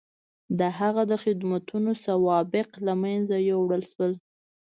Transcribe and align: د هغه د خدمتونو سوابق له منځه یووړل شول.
د 0.59 0.61
هغه 0.79 1.03
د 1.11 1.13
خدمتونو 1.23 1.91
سوابق 2.05 2.69
له 2.85 2.93
منځه 3.03 3.35
یووړل 3.49 3.83
شول. 3.91 4.11